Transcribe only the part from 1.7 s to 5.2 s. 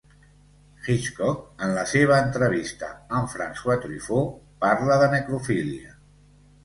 la seva entrevista amb François Truffaut parla de